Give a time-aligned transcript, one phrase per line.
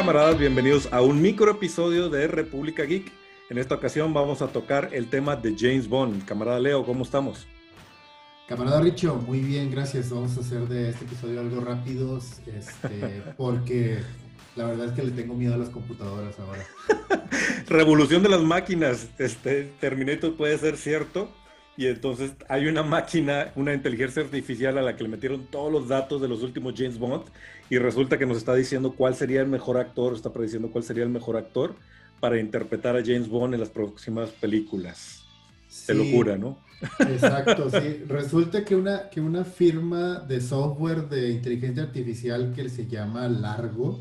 [0.00, 0.38] camaradas?
[0.38, 3.12] Bienvenidos a un micro episodio de República Geek.
[3.50, 6.24] En esta ocasión vamos a tocar el tema de James Bond.
[6.24, 7.46] Camarada Leo, ¿cómo estamos?
[8.48, 10.08] Camarada Richo, muy bien, gracias.
[10.08, 13.98] Vamos a hacer de este episodio algo rápidos, este, porque
[14.56, 16.64] la verdad es que le tengo miedo a las computadoras ahora.
[17.66, 19.08] Revolución de las máquinas.
[19.18, 21.30] Este, Terminator puede ser cierto.
[21.76, 25.88] Y entonces hay una máquina, una inteligencia artificial a la que le metieron todos los
[25.88, 27.24] datos de los últimos James Bond
[27.70, 31.04] y resulta que nos está diciendo cuál sería el mejor actor, está prediciendo cuál sería
[31.04, 31.74] el mejor actor
[32.18, 35.24] para interpretar a James Bond en las próximas películas.
[35.68, 36.58] Se locura, ¿no?
[36.98, 38.02] Exacto, sí.
[38.08, 44.00] Resulta que una, que una firma de software de inteligencia artificial que se llama Largo,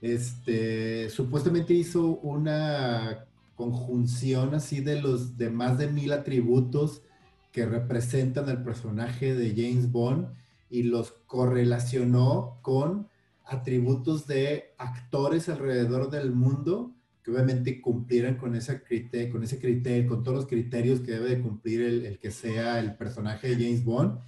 [0.00, 3.25] este, supuestamente hizo una
[3.56, 7.02] conjunción así de los de más de mil atributos
[7.50, 10.28] que representan al personaje de James Bond
[10.68, 13.08] y los correlacionó con
[13.46, 20.08] atributos de actores alrededor del mundo que obviamente cumplieran con, esa criterio, con ese criterio,
[20.08, 23.54] con todos los criterios que debe de cumplir el, el, que sea el personaje de
[23.54, 24.20] James Bond.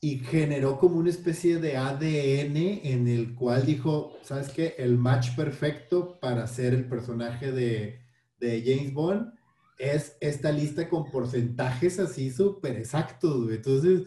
[0.00, 4.74] Y generó como una especie de ADN en el cual dijo, ¿sabes qué?
[4.76, 8.01] El match perfecto para ser el personaje de,
[8.42, 9.32] de James Bond
[9.78, 14.02] es esta lista con porcentajes así súper exactos, Entonces,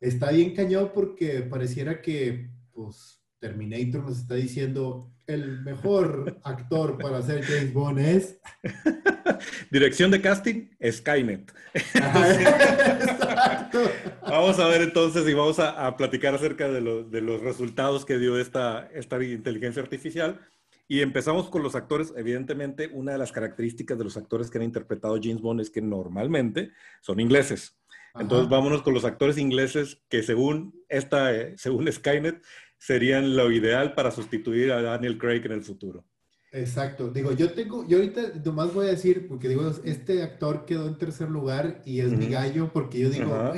[0.00, 7.18] está bien cañón porque pareciera que, pues, Terminator nos está diciendo el mejor actor para
[7.18, 8.38] hacer James Bond es.
[9.70, 11.52] Dirección de casting, Skynet.
[11.74, 13.80] Exacto.
[14.22, 18.04] Vamos a ver entonces y vamos a, a platicar acerca de, lo, de, los resultados
[18.04, 20.40] que dio esta, esta inteligencia artificial.
[20.88, 22.12] Y empezamos con los actores.
[22.16, 25.80] Evidentemente, una de las características de los actores que han interpretado James Bond es que
[25.80, 27.78] normalmente son ingleses.
[28.14, 32.42] Entonces, vámonos con los actores ingleses que según esta, eh, según Skynet,
[32.76, 36.04] serían lo ideal para sustituir a Daniel Craig en el futuro.
[36.52, 37.10] Exacto.
[37.10, 40.98] Digo, yo tengo, yo ahorita nomás voy a decir, porque digo, este actor quedó en
[40.98, 42.18] tercer lugar y es uh -huh.
[42.18, 43.52] mi gallo, porque yo digo,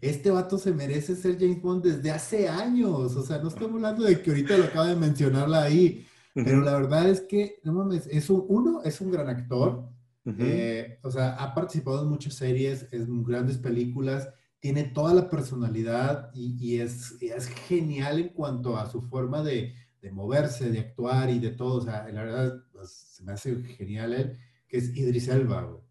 [0.00, 3.14] este vato se merece ser James Bond desde hace años.
[3.14, 6.04] O sea, no estamos hablando de que ahorita lo acaba de mencionarla ahí.
[6.34, 9.88] Pero la verdad es que, no mames, es un, uno, es un gran actor.
[10.24, 10.36] Uh -huh.
[10.40, 14.28] eh, o sea, ha participado en muchas series, en grandes películas,
[14.60, 19.42] tiene toda la personalidad y, y, es, y, es, genial en cuanto a su forma
[19.42, 21.78] de, de, moverse, de actuar y de todo.
[21.78, 24.38] O sea, la verdad, pues, se me hace genial él,
[24.68, 25.82] que es Idris Elba, güey.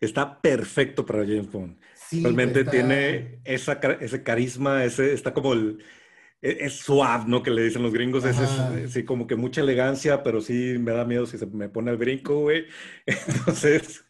[0.00, 1.78] Está perfecto para James Bond.
[1.94, 2.70] Sí, Realmente está...
[2.72, 5.78] tiene esa, ese carisma, ese, está como el,
[6.42, 7.42] es suave, ¿no?
[7.42, 10.92] Que le dicen los gringos, es, es, sí, como que mucha elegancia, pero sí me
[10.92, 12.64] da miedo si se me pone al brinco, güey.
[13.06, 14.04] Entonces...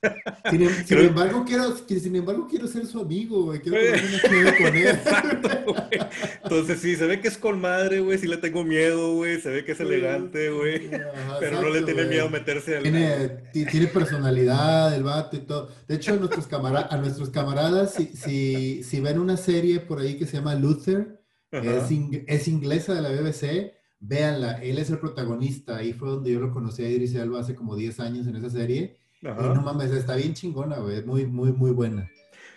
[0.48, 1.08] Sin, em, sin creo...
[1.08, 3.60] embargo, quiero, sin embargo, quiero ser su amigo, güey.
[3.60, 4.86] Quiero una con él.
[4.86, 6.08] Exacto, güey.
[6.44, 8.16] Entonces, sí, se ve que es con madre, güey.
[8.18, 9.40] Sí le tengo miedo, güey.
[9.40, 10.88] Se ve que es elegante, güey.
[10.88, 12.84] Pero exacto, no le tiene miedo a meterse al...
[12.84, 15.68] Tiene, tiene personalidad, el vato y todo.
[15.88, 19.98] De hecho, a nuestros, camara a nuestros camaradas, si, si, si ven una serie por
[19.98, 21.19] ahí que se llama Luther,
[21.50, 23.72] es, in es, inglesa de la BBC.
[24.00, 25.76] Véanla, él es el protagonista.
[25.76, 28.50] Ahí fue donde yo lo conocí a Idris Elba hace como 10 años en esa
[28.50, 28.96] serie.
[29.22, 29.46] Ajá.
[29.46, 31.04] Y no mames, está bien chingona, güey.
[31.04, 32.10] Muy, muy, muy buena.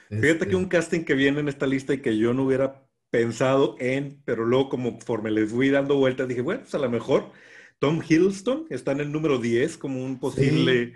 [0.10, 0.48] Fíjate este...
[0.48, 4.22] que un casting que viene en esta lista y que yo no hubiera pensado en,
[4.26, 7.32] pero luego como conforme les fui dando vueltas, dije, bueno, pues a lo mejor
[7.80, 10.86] Tom Hiddleston está en el número 10 como un posible...
[10.86, 10.94] Sí.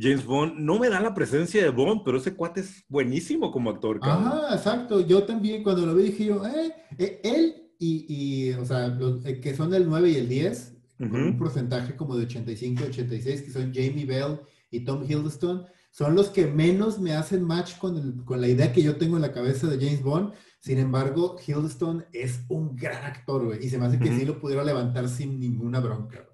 [0.00, 3.70] James Bond no me da la presencia de Bond, pero ese cuate es buenísimo como
[3.70, 4.00] actor.
[4.00, 4.28] Cabrón.
[4.28, 5.00] Ajá, exacto.
[5.00, 9.24] Yo también cuando lo vi dije yo, eh, eh él y, y, o sea, los
[9.26, 11.10] eh, que son el 9 y el 10, uh -huh.
[11.10, 16.14] con un porcentaje como de 85, 86, que son Jamie Bell y Tom Hiddleston, son
[16.14, 19.22] los que menos me hacen match con, el, con la idea que yo tengo en
[19.22, 20.32] la cabeza de James Bond.
[20.60, 24.18] Sin embargo, Hiddleston es un gran actor, güey, y se me hace que uh -huh.
[24.20, 26.26] sí lo pudiera levantar sin ninguna bronca.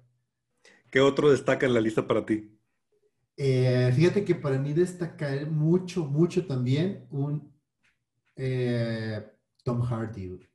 [0.89, 2.58] ¿Qué otro destaca en la lista para ti?
[3.41, 7.57] Eh, fíjate que para mí destaca mucho, mucho también un
[8.35, 9.25] eh,
[9.63, 10.45] Tom Hardy.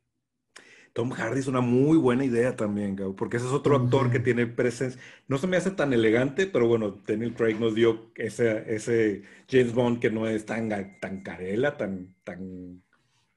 [0.92, 4.08] Tom Hardy es una muy buena idea también, Gau, porque ese es otro Tom actor
[4.08, 4.12] Hardy.
[4.12, 5.00] que tiene presencia.
[5.28, 9.72] No se me hace tan elegante, pero bueno, Daniel Craig nos dio ese, ese James
[9.72, 10.68] Bond que no es tan,
[11.00, 12.82] tan carela, tan, tan,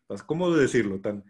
[0.08, 1.00] pues, ¿cómo decirlo?
[1.00, 1.24] Tan,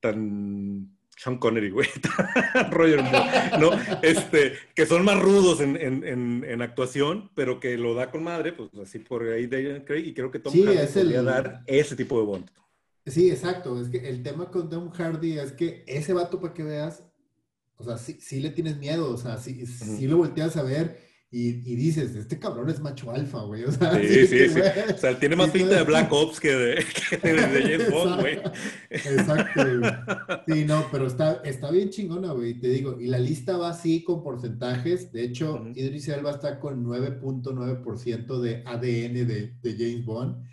[0.00, 1.88] tan sean Connery, güey,
[2.70, 3.70] Roger Moore, ¿no?
[4.02, 8.22] Este, que son más rudos en, en, en, en, actuación, pero que lo da con
[8.22, 11.18] madre, pues así por ahí Daniel Craig, y creo que Tom sí, Hardy es podría
[11.18, 11.24] el...
[11.24, 12.50] dar ese tipo de Bond.
[13.04, 16.62] Sí, exacto, es que el tema con Tom Hardy es que ese vato, para que
[16.62, 17.02] veas,
[17.76, 19.98] o sea, sí, sí le tienes miedo, o sea, sí, uh -huh.
[19.98, 23.64] sí lo volteas a ver, y, dices, este cabrón es macho alfa, güey.
[23.64, 24.60] O sea, sí, sí, sí.
[24.94, 26.82] O sea, tiene más pinta de Black Ops que de,
[27.22, 28.38] James Bond, güey.
[28.88, 29.92] Exacto, güey.
[30.46, 32.54] Sí, no, pero está, está bien chingona, güey.
[32.54, 35.12] Te digo, y la lista va así con porcentajes.
[35.12, 40.48] De hecho, Idris Elba está con 9.9% de ADN de, de, James Bond.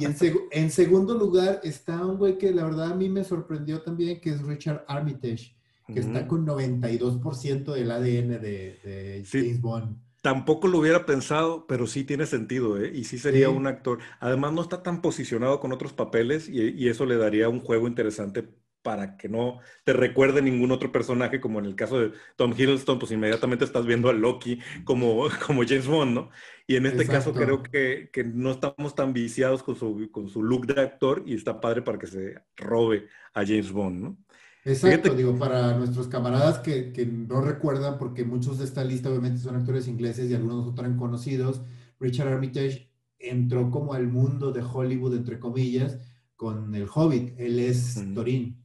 [0.00, 0.16] Y en,
[0.50, 4.30] en segundo lugar está un güey que la verdad a mí me sorprendió también, que
[4.30, 5.56] es Richard Armitage
[5.92, 9.96] que está con 92% del ADN de, James Bond.
[10.26, 12.90] Tampoco lo hubiera pensado, pero sí tiene sentido, ¿eh?
[12.92, 14.00] Y sí sería un actor.
[14.18, 18.48] Además, no está tan posicionado con otros papeles y, eso le daría un juego interesante
[18.82, 22.98] para que no te recuerde ningún otro personaje, como en el caso de Tom Hiddleston,
[22.98, 26.30] pues inmediatamente estás viendo a Loki como, como James Bond, ¿no?
[26.66, 30.42] Y en este caso creo que, que, no estamos tan viciados con su, con su
[30.42, 34.18] look de actor y está padre para que se robe a James Bond, ¿no?
[34.66, 39.38] Exacto, digo, para nuestros camaradas que, que, no recuerdan, porque muchos de esta lista obviamente
[39.38, 41.62] son actores ingleses y algunos otros conocidos,
[42.00, 42.90] Richard Armitage
[43.20, 45.98] entró como al mundo de Hollywood, entre comillas,
[46.34, 47.38] con El Hobbit.
[47.38, 48.60] Él es Torín.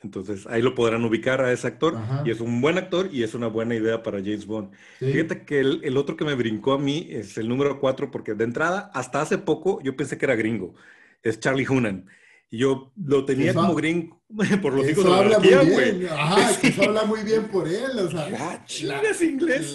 [0.00, 3.34] Entonces ahí lo podrán ubicar a ese actor y es un buen actor y es
[3.34, 4.72] una buena idea para James Bond.
[4.98, 8.34] Fíjate que el, el, otro que me brincó a mí es el número cuatro porque
[8.34, 10.74] de entrada hasta hace poco yo pensé que era gringo.
[11.22, 12.06] Es Charlie Hunnam.
[12.52, 14.22] Yo lo tenía como gringo
[14.62, 16.06] por los hijos de la habla güey.
[16.06, 18.28] Ajá, que eso habla muy bien por él, o sea.
[18.38, 19.74] Ah, la, inglés.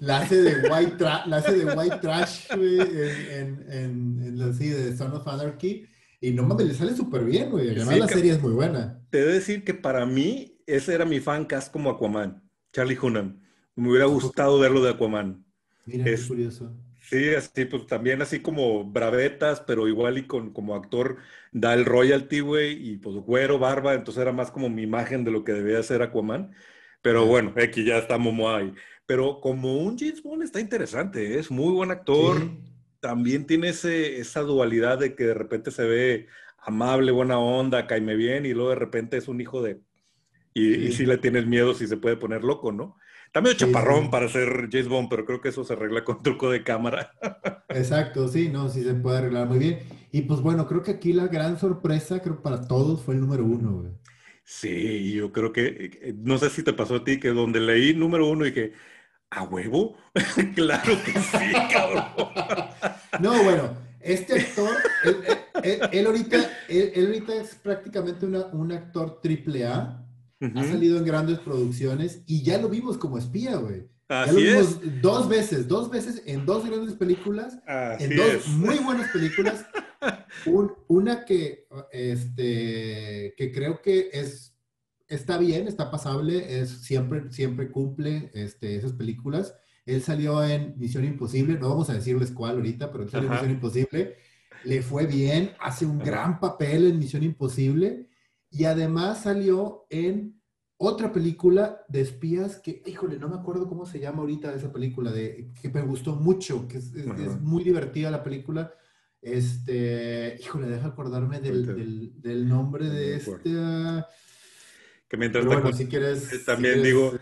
[0.00, 4.96] La, hace de white, la hace de white trash, güey, en, en, en, así, de
[4.96, 5.86] Son of Anarchy.
[6.20, 7.70] Y no mames, le sale súper bien, güey.
[7.70, 9.00] Además, la serie es muy buena.
[9.10, 12.42] Te debo decir que para mí, ese era mi fan cast como Aquaman,
[12.72, 13.40] Charlie Hunnam.
[13.76, 15.46] Me hubiera gustado verlo de Aquaman.
[15.86, 16.76] Mira, es curioso.
[17.10, 21.16] Sí, así, pues también así como bravetas, pero igual y con como actor
[21.52, 25.30] da el royalty, güey, y pues güero, barba, entonces era más como mi imagen de
[25.30, 26.54] lo que debía ser Aquaman.
[27.00, 28.74] Pero bueno, aquí ya está Momo ahí.
[29.06, 31.38] Pero como un James Bond está interesante, ¿eh?
[31.38, 32.36] es muy buen actor.
[33.00, 36.26] También tiene ese, esa dualidad de que de repente se ve
[36.58, 39.80] amable, buena onda, caime bien, y luego de repente es un hijo de...
[40.52, 42.96] Y, y sí le tienes miedo si se puede poner loco, ¿no?
[43.28, 46.50] Está medio chaparrón para ser James Bond, pero creo que eso se arregla con truco
[46.50, 47.12] de cámara.
[47.68, 49.80] Exacto, sí, no, sí se puede arreglar muy bien.
[50.10, 53.44] Y pues bueno, creo que aquí la gran sorpresa, creo para todos, fue el número
[53.44, 53.92] uno, güey.
[54.44, 57.92] Sí, yo creo que, eh, no sé si te pasó a ti, que donde leí
[57.92, 58.72] número uno y que,
[59.28, 59.98] ¿a huevo?
[60.54, 62.04] claro que sí, cabrón.
[63.20, 64.74] no, bueno, este actor,
[65.92, 66.38] él, ahorita,
[66.70, 70.07] él, ahorita es prácticamente una, un actor triple A
[70.40, 73.88] ha salido en grandes producciones y ya lo vimos como espía, güey.
[74.08, 79.10] ya lo vimos dos veces, dos veces en dos grandes películas, en dos muy buenas
[79.10, 79.66] películas.
[80.88, 84.54] una que, este, que creo que es,
[85.08, 89.54] está bien, está pasable, es, siempre, siempre cumple este, esas películas.
[89.86, 93.32] Él salió en Misión Imposible, no vamos a decirles cuál ahorita, pero él salió en
[93.32, 94.16] Misión Imposible.
[94.64, 98.08] Le fue bien, hace un gran papel en Misión Imposible
[98.50, 100.40] y además salió en
[100.78, 105.10] otra película de espías que, híjole, no me acuerdo cómo se llama ahorita esa película,
[105.10, 106.92] de, que me gustó mucho, que es,
[107.40, 108.72] muy divertida la película.
[109.20, 113.50] Este, híjole, deja acordarme del, del, nombre de este.
[113.56, 114.06] Ah,
[115.08, 117.17] que mientras bueno, si quieres, eh, también digo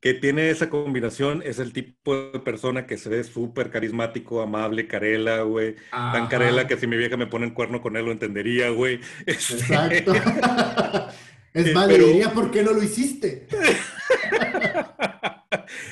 [0.00, 4.88] que tiene esa combinación, es el tipo de persona que se ve súper carismático, amable,
[4.88, 5.76] carela, güey.
[5.90, 9.00] Tan carela que si mi vieja me pone en cuerno con él lo entendería, güey.
[9.26, 10.12] Este, Exacto.
[11.52, 13.46] es eh, más, le diría, ¿por qué no lo hiciste?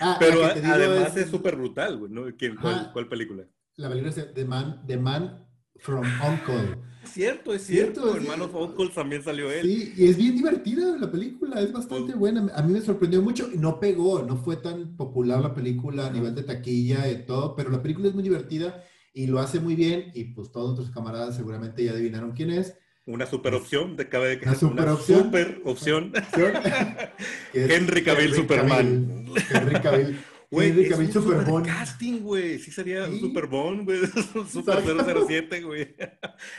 [0.00, 2.22] Ah, pero además es súper brutal, güey, ¿no?
[2.92, 3.44] cuál, película?
[3.76, 6.78] La película es The Man, The Man from Uncle.
[7.12, 8.02] Cierto, es cierto.
[8.02, 9.62] cierto Hermanos Uncle también salió él.
[9.62, 12.52] Sí, y es bien divertida la película, es bastante pues buena.
[12.54, 13.48] A mí me sorprendió mucho.
[13.54, 17.70] No pegó, no fue tan popular la película a nivel de taquilla y todo, pero
[17.70, 20.10] la película es muy divertida y lo hace muy bien.
[20.14, 22.74] Y pues todos nuestros camaradas seguramente ya adivinaron quién es.
[23.08, 25.22] Una super opción de que una super opción.
[25.24, 26.12] Super opción.
[27.54, 29.24] Henry Cavill Superman.
[29.50, 30.18] Henry Cavill.
[30.50, 32.58] Güey, es un super casting, güey.
[32.58, 34.00] Sí sería un Super Bond, güey.
[34.50, 35.94] Super 007, güey.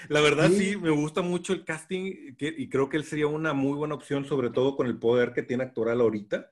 [0.10, 0.78] La verdad, sí.
[0.78, 4.52] me gusta mucho el casting y creo que él sería una muy buena opción, sobre
[4.52, 6.50] todo con el poder que tiene actoral ahorita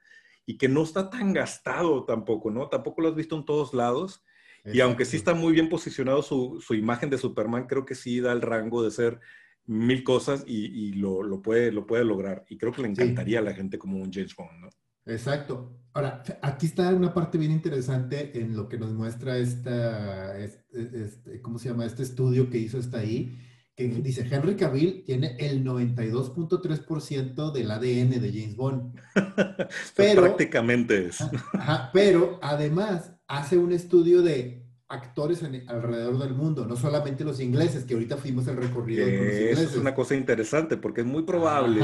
[0.48, 2.70] y que no está tan gastado tampoco, ¿no?
[2.70, 4.24] Tampoco lo has visto en todos lados.
[4.66, 8.20] Y aunque sí está muy bien posicionado su, su, imagen de Superman, creo que sí
[8.20, 9.22] da el rango de ser
[9.66, 12.44] mil cosas y, y lo, lo, puede, lo puede lograr.
[12.50, 14.70] Y creo que le encantaría a la gente como un James Bond, ¿no?
[15.08, 15.74] Exacto.
[15.94, 21.58] Ahora, aquí está una parte bien interesante en lo que nos muestra esta, este, ¿cómo
[21.58, 21.86] se llama?
[21.86, 23.36] Este estudio que hizo hasta ahí,
[23.76, 28.96] que dice, Henry Cavill tiene el 92.3% del ADN de James Bond.
[29.96, 31.18] pero, prácticamente es.
[31.94, 37.96] pero además hace un estudio de actores alrededor del mundo, no solamente los ingleses, que
[37.96, 39.60] ahorita fuimos el recorrido con los ingleses.
[39.60, 41.82] Eso es una cosa interesante, porque es muy probable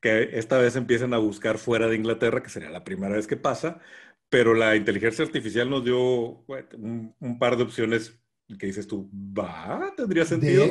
[0.00, 3.36] que esta vez empiecen a buscar fuera de Inglaterra, que sería la primera vez que
[3.36, 3.80] pasa,
[4.28, 6.44] pero la inteligencia artificial nos dio
[6.78, 8.18] un, par de opciones
[8.58, 10.66] que dices tú, va, tendría sentido.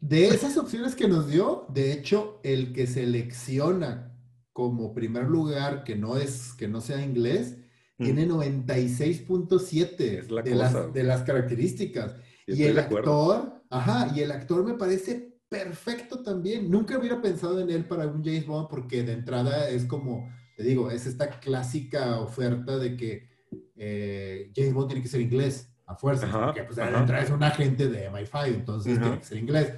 [0.00, 4.12] De, esas opciones que nos dio, de hecho, el que selecciona
[4.52, 7.56] como primer lugar que no es que no sea inglés,
[7.98, 12.14] tiene 96.7 de, las, de las características.
[12.46, 16.70] Y el actor, ajá, y el actor me parece perfecto también.
[16.70, 20.62] Nunca hubiera pensado en él para un James Bond porque de entrada es como, te
[20.62, 23.28] digo, es esta clásica oferta de que
[23.76, 27.42] eh, James Bond tiene que ser inglés a fuerza, porque pues, de entrada es un
[27.42, 29.72] agente de MI5, entonces tiene que ser inglés.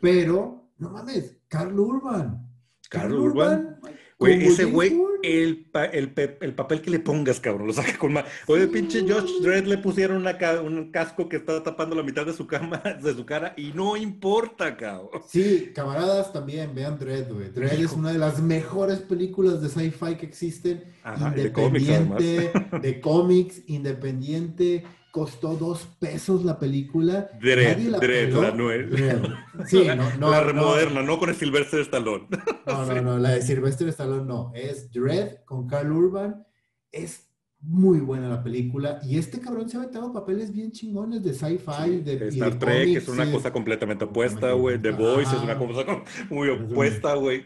[0.00, 2.48] Pero, no mames, Carl Urban.
[2.88, 3.80] Carl, Urban
[4.18, 8.24] Güey, ese güey, el, el, el, papel que le pongas, cabrón, lo saca con más.
[8.46, 12.32] Oye, pinche Josh Dredd le pusieron una, un casco que estaba tapando la mitad de
[12.32, 15.22] su cama, de su cara, y no importa, cabrón.
[15.28, 17.50] Sí, camaradas también, vean Dredd, güey.
[17.50, 20.84] Dredd es una de las mejores películas de sci-fi que existen.
[21.18, 27.30] independiente, de cómics, independiente costó dos pesos la película.
[27.38, 29.46] Dredd, la, Dredd, la nueva.
[29.66, 32.26] Sí, no, no, la remoderna, no, con el Sylvester Stallone.
[32.66, 34.52] No, no, no, la de Sylvester Stallone no.
[34.54, 36.44] Es Dredd con Carl Urban.
[36.90, 37.28] Es
[37.60, 39.00] muy buena la película.
[39.04, 42.00] Y este cabrón se ha metido papeles bien chingones de sci-fi.
[42.00, 44.80] de, Star Trek es una cosa completamente opuesta, güey.
[44.80, 45.84] The Voice es una cosa
[46.30, 47.44] muy opuesta, güey.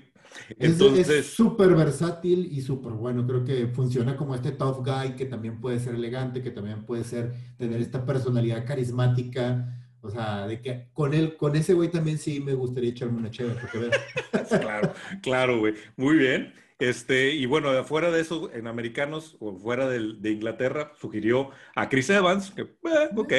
[0.58, 3.26] Entonces, es súper versátil y súper bueno.
[3.26, 7.04] Creo que funciona como este tough guy que también puede ser elegante, que también puede
[7.04, 9.72] ser tener esta personalidad carismática.
[10.00, 13.30] O sea, de que con él, con ese güey también sí me gustaría echarme una
[13.30, 13.58] chévere,
[14.60, 15.74] claro, claro, güey.
[15.96, 16.52] Muy bien.
[16.78, 22.10] Este, y bueno, fuera de eso, en americanos o fuera de, Inglaterra, sugirió a Chris
[22.10, 23.32] Evans, que, eh, ok,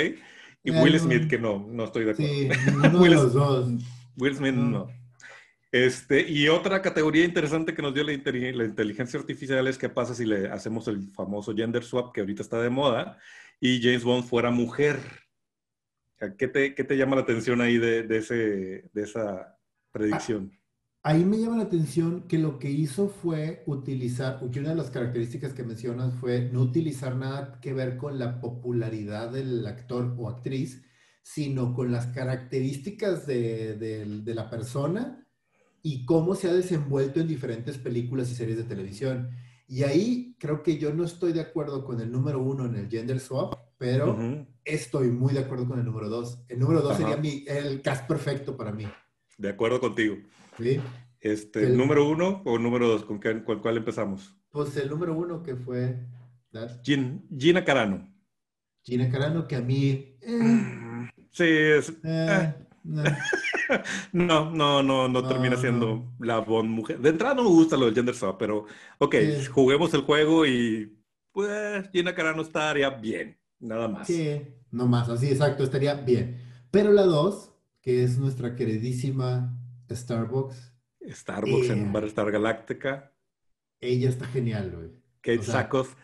[0.63, 2.34] y Will eh, Smith, que no, no estoy de acuerdo.
[2.34, 2.50] Sí,
[2.98, 3.70] Will, los dos.
[4.18, 4.88] Will Smith no.
[5.86, 10.25] Este, y otra categoría interesante que nos dio la, inteligencia artificial es qué pasa si
[10.25, 13.19] le hacemos el famoso gender swap que ahorita está de moda
[13.60, 15.00] y James Bond fuera mujer.
[16.36, 18.07] ¿Qué te, llama la atención ahí de,
[18.96, 19.55] esa
[19.91, 20.51] predicción?
[21.03, 25.53] Ahí me llama la atención que lo que hizo fue utilizar, una de las características
[25.53, 30.84] que mencionas fue no utilizar nada que ver con la popularidad del actor o actriz,
[31.22, 35.24] sino con las características de la persona
[35.88, 39.29] y cómo se ha desenvuelto en diferentes películas y series de televisión.
[39.70, 42.89] Y ahí creo que yo no estoy de acuerdo con el número uno en el
[42.89, 44.17] gender swap, pero
[44.65, 46.44] estoy muy de acuerdo con el número dos.
[46.50, 48.86] El número dos sería mi, el cast perfecto para mí.
[49.38, 50.17] De acuerdo contigo.
[50.58, 50.77] Sí.
[51.22, 53.06] Este, el, ¿Número uno o número dos?
[53.06, 54.36] ¿Con, qué, cuál empezamos?
[54.50, 56.06] Pues el número uno que fue...
[56.84, 58.13] Gina Carano.
[58.84, 60.17] Gina Carano, que a mí...
[60.20, 61.89] Eh, sí, es...
[61.89, 62.56] Eh, eh.
[62.84, 63.03] no,
[64.12, 67.00] no, no, no, termina siendo la Bond mujer.
[67.00, 68.65] De entrada no me gusta lo del gender swap, pero
[69.00, 69.15] ok,
[69.51, 70.97] juguemos el juego y
[71.31, 74.07] pues Gina Carano estaría bien, nada más.
[74.07, 76.41] Sí, no más, así exacto, estaría bien.
[76.71, 79.57] Pero la dos, que es nuestra queridísima
[79.89, 80.74] Starbucks.
[81.07, 83.13] Starbucks en en Star Galáctica.
[83.79, 84.89] Ella está genial, güey.
[85.21, 85.95] Kate Sackhoff.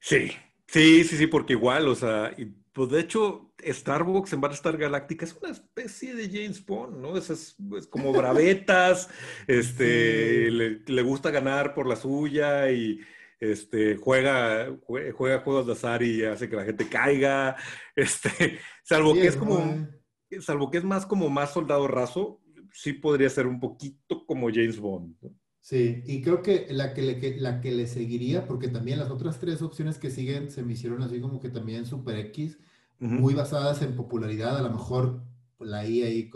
[0.00, 0.30] Sí,
[0.66, 2.34] sí, sí, sí, porque igual, o sea,
[2.76, 7.16] pues de hecho, Starbucks en Star Galáctica es una especie de James Bond, ¿no?
[7.16, 7.56] Es, es,
[7.88, 9.08] como bravetas,
[9.46, 13.00] este, le, gusta ganar por la suya y
[13.40, 17.56] este, juega, juega juegos de azar y hace que la gente caiga,
[17.96, 19.88] este, salvo que es como,
[20.42, 22.42] salvo que es más como más soldado raso,
[22.74, 25.16] sí podría ser un poquito como James Bond.
[25.62, 29.40] Sí, y creo que la que, le, la que le seguiría, porque también las otras
[29.40, 32.58] tres opciones que siguen se me hicieron así como que también super X,
[32.98, 35.22] muy basadas en popularidad, a lo mejor
[35.58, 36.30] la I ahí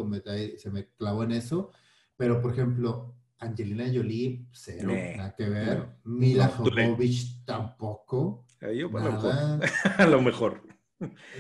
[0.58, 1.70] se me clavó en eso,
[2.16, 5.88] pero por ejemplo, Angelina Jolie, cero, nada que ver.
[6.04, 8.46] Mila Jovovich tampoco.
[8.74, 9.60] Yo, nada.
[9.98, 10.62] a lo mejor.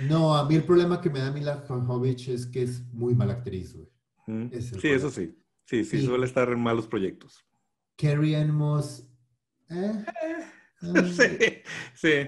[0.08, 3.34] No, a mí el problema que me da Mila Jovovich es que es muy mala
[3.34, 4.50] actriz, güey.
[4.60, 5.36] sí, eso sí.
[5.66, 7.44] Sí, sí, suele estar en malos proyectos.
[7.96, 9.06] Carrie Ann Moss.
[9.68, 10.04] Eh,
[11.94, 12.18] sí,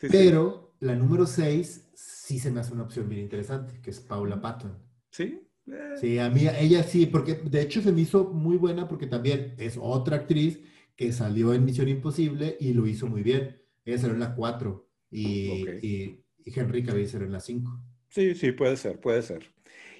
[0.00, 4.00] sí, Pero la número 6 sí se me hace una opción bien interesante, que es
[4.00, 4.78] Paula Patton.
[5.10, 5.40] Sí.
[6.00, 9.54] Sí, a mí, ella sí, porque de hecho se me hizo muy buena porque también
[9.58, 10.60] es otra actriz
[10.96, 13.60] que salió en Misión Imposible y lo hizo muy bien.
[13.84, 17.84] Ella salió en la 4 y, y, y, Henry Cavill salió en la 5.
[18.08, 19.52] Sí, sí, puede ser, puede ser.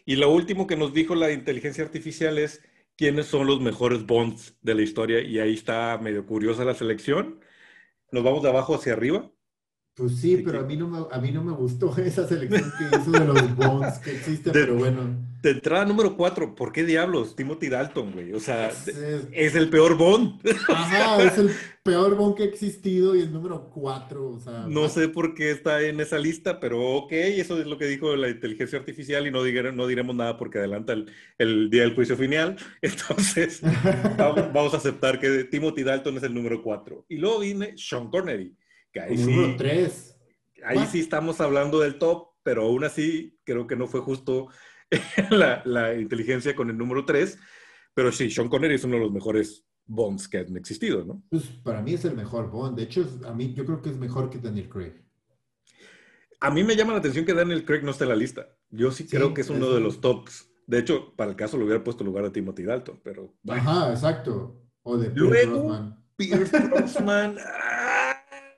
[0.05, 2.63] Y lo último que nos dijo la inteligencia artificial es
[2.97, 7.41] quiénes son los mejores Bonds de la historia y ahí está medio curiosa la selección.
[8.11, 9.31] Nos vamos de abajo hacia arriba.
[9.95, 12.97] Pues sí, pero a mí, no me, a mí no me gustó esa selección que
[12.97, 15.31] hizo de los Bonds que existe, pero bueno.
[15.43, 17.35] De entrada número cuatro, ¿por qué diablos?
[17.35, 18.35] Timothy Dalton, güey.
[18.35, 20.39] O sea, es, el peor Bond.
[20.69, 21.51] Ajá, es el
[21.83, 24.67] peor Bond que ha existido y el número cuatro, o sea.
[24.69, 28.15] No sé por qué está en esa lista, pero ok, eso es lo que dijo
[28.17, 29.43] la inteligencia artificial y no,
[29.73, 30.95] no diremos nada porque adelanta
[31.39, 32.57] el, día del juicio final.
[32.83, 33.63] Entonces,
[34.19, 37.07] vamos, a aceptar que Timothy Dalton es el número cuatro.
[37.09, 38.55] Y luego viene Sean Connery
[38.93, 40.17] que ahí sí, tres.
[40.65, 44.49] Ahí sí estamos hablando del top, pero aún así creo que no fue justo
[45.31, 47.39] la, inteligencia con el número 3.
[47.95, 51.23] Pero sí, Sean Connery es uno de los mejores Bonds que han existido, ¿no?
[51.31, 52.77] Pues para mí es el mejor Bond.
[52.77, 54.95] De hecho, a mí yo creo que es mejor que Daniel Craig.
[56.41, 58.49] A mí me llama la atención que Daniel Craig no esté en la lista.
[58.71, 60.49] Yo sí, creo que es uno de los tops.
[60.67, 63.35] De hecho, para el caso lo hubiera puesto lugar a Timothy Dalton, pero...
[63.49, 64.63] Ajá, exacto.
[64.83, 67.37] O de Pierce Luego, Pierce Brosnan.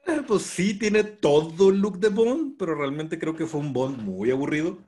[0.27, 4.03] pues sí, tiene todo el look de Bond, pero realmente creo que fue un Bond
[4.03, 4.79] muy aburrido.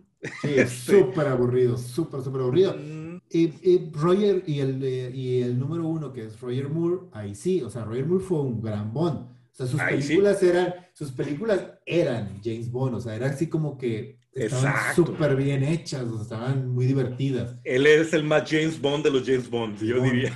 [0.41, 2.75] Sí, este, súper aburrido, súper, súper aburrido.
[2.75, 3.05] Mm.
[3.31, 7.71] Y, Roger y el, y el número uno, que es Roger Moore, ahí sí, o
[7.71, 9.19] sea, Roger Moore fue un gran Bond.
[9.19, 13.77] O sea, sus películas eran, sus películas eran James Bond, o sea, era así como
[13.77, 17.57] que estaban súper bien hechas, o sea, estaban muy divertidas.
[17.65, 20.33] Él es el más James Bond de los James Bond, yo diría.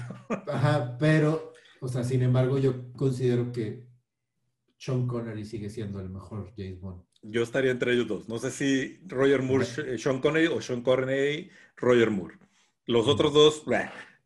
[0.49, 3.88] Ajá, pero, o sea, sin embargo, yo considero que
[4.78, 7.02] Sean Connery sigue siendo el mejor James Bond.
[7.23, 8.28] Yo estaría entre ellos dos.
[8.28, 12.37] No sé si Roger Moore, Sean Connery o Sean Connery, Roger Moore.
[12.87, 13.11] Los mm.
[13.11, 13.64] otros dos,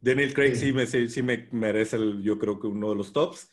[0.00, 3.50] Daniel Craig sí, me, sí, me merece, el, yo creo que uno de los tops.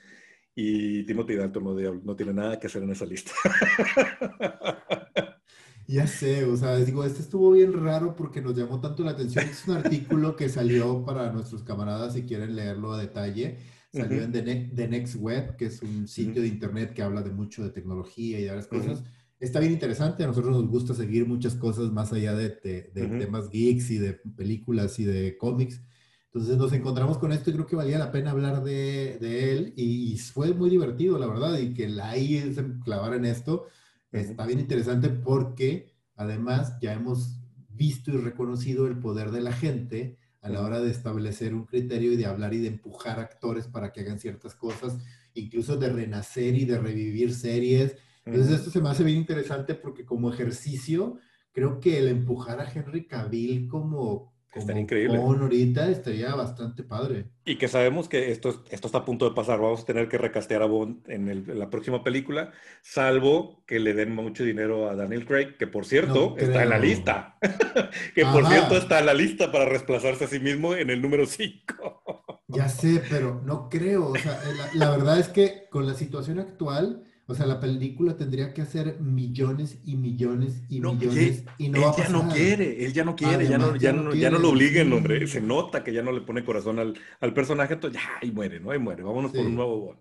[0.53, 3.31] Y Timothy Dalton no, no tiene nada que hacer en esa lista.
[5.87, 9.45] Ya sé, o sea, digo, este estuvo bien raro porque nos llamó tanto la atención.
[9.49, 13.57] Es un artículo que salió para nuestros camaradas si quieren leerlo a detalle
[13.91, 17.63] Salió en The, Next Web, que es un sitio de internet que habla de mucho
[17.63, 19.03] de tecnología y de varias cosas.
[19.39, 22.49] Está bien interesante, a nosotros nos gusta seguir muchas cosas más allá de,
[22.93, 25.81] temas geeks y de películas y de cómics.
[26.25, 29.17] Entonces nos encontramos con esto y creo que valía la pena hablar de,
[29.53, 33.67] él y, fue muy divertido, la verdad, y que la AI se clavara en esto
[34.11, 40.17] está bien interesante porque además ya hemos visto y reconocido el poder de la gente
[40.41, 43.91] a la hora de establecer un criterio y de hablar y de empujar actores para
[43.91, 44.97] que hagan ciertas cosas,
[45.33, 47.95] incluso de renacer y de revivir series.
[48.25, 51.17] Entonces esto se me hace bien interesante porque como ejercicio,
[51.51, 55.17] creo que el empujar a Henry Cavill como, Estaría increíble.
[55.17, 57.25] ahorita estaría bastante padre.
[57.45, 59.59] Y que sabemos que esto, esto está a punto de pasar.
[59.59, 64.15] Vamos a tener que recastear a Bond en, la próxima película, salvo que le den
[64.15, 67.37] mucho dinero a Daniel Craig, que por cierto está en la lista.
[68.15, 71.27] que por cierto está en la lista para desplazarse a sí mismo en el número
[71.27, 72.45] 5.
[72.47, 74.09] ya sé, pero no creo.
[74.09, 74.39] O sea,
[74.73, 78.99] la verdad es que con la situación actual o sea, la película tendría que hacer
[78.99, 83.47] millones y millones y millones y no él ya no quiere, él ya no quiere,
[83.47, 85.27] ya, no, ya, no, ya no lo obliguen, hombre.
[85.27, 88.59] Se nota que ya no le pone corazón al, al personaje, entonces ya, ahí muere,
[88.59, 88.71] ¿no?
[88.71, 89.03] Ahí muere.
[89.03, 89.95] Vámonos por un nuevo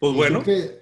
[0.00, 0.42] Pues bueno.
[0.42, 0.80] Que,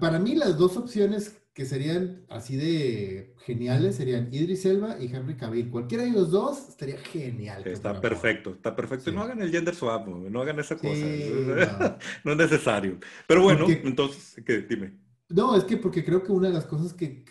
[0.00, 5.38] para mí las dos opciones que serían así de geniales serían Idris Elba y Henry
[5.38, 5.70] Cavill.
[5.70, 7.66] Cualquiera de los dos estaría genial.
[7.66, 9.10] Está perfecto, está perfecto.
[9.10, 10.92] No hagan el gender swap, no hagan esa cosa.
[12.24, 12.32] No.
[12.32, 12.98] es necesario.
[13.26, 14.60] Pero bueno, entonces, ¿qué?
[14.68, 14.98] dime.
[15.30, 17.24] No, es que porque creo que una de las cosas que,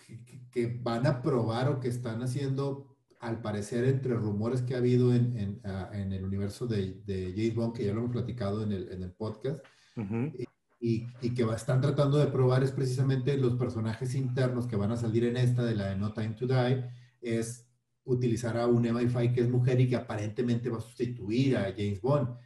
[0.52, 5.14] que, van a probar o que están haciendo, al parecer, entre rumores que ha habido
[5.14, 8.64] en, en, ah, en el universo de, de, James Bond, que ya lo hemos platicado
[8.64, 9.64] en el, en el podcast,
[10.86, 14.98] y, y, que están tratando de probar es precisamente los personajes internos que van a
[14.98, 16.86] salir en esta de la de No Time to Die,
[17.22, 17.68] es
[18.04, 22.00] utilizar a un MI5 que es mujer y que aparentemente va a sustituir a James
[22.02, 22.38] Bond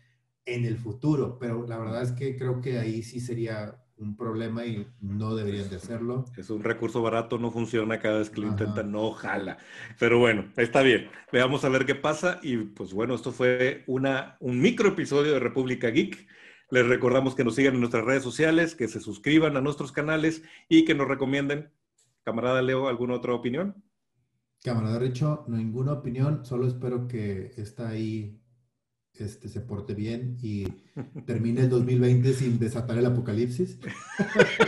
[0.45, 4.65] en el futuro, pero la verdad es que creo que ahí sí sería un problema
[4.65, 6.23] y no deberían de hacerlo.
[6.37, 9.57] Es un recurso barato, no funciona cada vez que lo intentan, no jala.
[9.99, 11.09] Pero bueno, está bien.
[11.33, 12.39] Veamos a ver qué pasa.
[12.41, 16.25] Y pues bueno, esto fue una, un micro episodio de República Geek.
[16.71, 20.43] Les recordamos que nos sigan en nuestras redes sociales, que se suscriban a nuestros canales
[20.67, 21.71] y que nos recomienden.
[22.23, 23.83] Camarada Leo, ¿alguna otra opinión?
[24.63, 28.39] Camarada Richo, ninguna opinión, solo espero que está ahí
[29.13, 30.65] este, se porte bien y
[31.25, 33.79] termine el 2020 sin desatar el apocalipsis.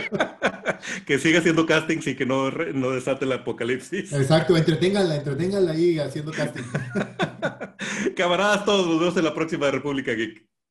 [1.06, 4.12] que siga haciendo castings y que no, no desate el apocalipsis.
[4.12, 6.62] Exacto, entreténganla, entreténganla ahí haciendo casting.
[8.16, 10.51] Camaradas todos, nos vemos en la próxima República Geek.